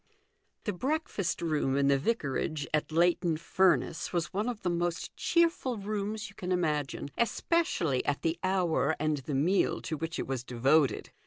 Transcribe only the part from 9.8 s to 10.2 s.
to which